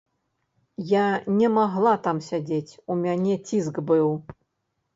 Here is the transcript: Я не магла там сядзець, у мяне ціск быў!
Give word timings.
Я 0.91 1.03
не 1.41 1.49
магла 1.59 1.93
там 2.09 2.23
сядзець, 2.29 2.73
у 2.95 2.99
мяне 3.05 3.39
ціск 3.47 3.75
быў! 3.93 4.09